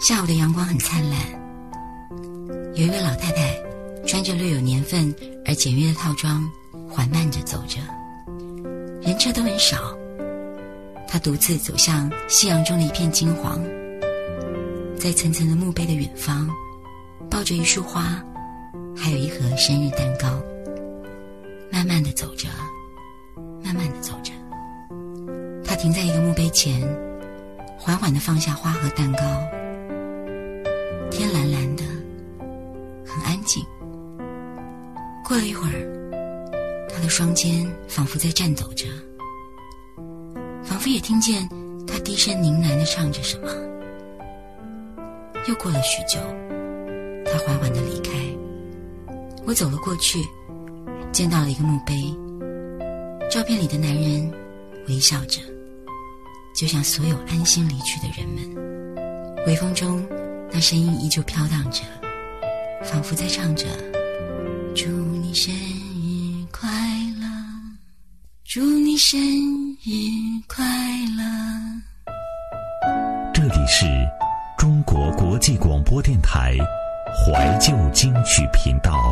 [0.00, 1.18] 下午的阳光很灿烂，
[2.74, 3.54] 有一位老太太
[4.06, 6.42] 穿着略有年份而简约的套装，
[6.88, 7.78] 缓慢着走着，
[9.02, 9.76] 人车都很少。
[11.06, 13.60] 她独自走向夕阳中的一片金黄，
[14.96, 16.48] 在层层的墓碑的远方，
[17.30, 18.22] 抱着一束花，
[18.96, 20.40] 还有一盒生日蛋糕，
[21.70, 22.48] 慢慢的走着，
[23.62, 24.32] 慢慢的走着。
[25.64, 26.80] 她停在一个墓碑前，
[27.82, 29.20] 缓缓的放下花和蛋糕。
[31.10, 31.82] 天蓝蓝的，
[33.06, 33.64] 很安静。
[35.26, 38.86] 过了一会儿，他的双肩仿佛在颤抖着，
[40.62, 41.48] 仿佛也听见
[41.86, 43.48] 他低声呢喃的唱着什么。
[45.48, 46.20] 又过了许久，
[47.24, 48.10] 他缓缓的离开。
[49.46, 50.20] 我走了过去，
[51.12, 51.94] 见到了一个墓碑，
[53.30, 54.30] 照片里的男人
[54.86, 55.40] 微笑着，
[56.60, 59.46] 就像所有安心离去的人们。
[59.46, 60.06] 微风中。
[60.52, 61.84] 那声音依旧飘荡着，
[62.82, 63.64] 仿佛在唱着
[64.76, 66.68] ：“祝你生日快
[67.18, 67.26] 乐，
[68.44, 69.88] 祝你生日
[70.48, 70.66] 快
[71.16, 71.24] 乐。”
[73.32, 73.86] 这里是
[74.58, 76.56] 中国国际广播电台
[77.24, 79.09] 怀旧金曲频道。